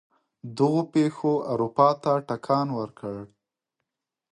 دغو 0.57 0.81
پېښو 0.93 1.33
اروپا 1.51 1.89
ته 2.03 2.11
ټکان 2.27 2.67
ورکړ. 2.79 3.15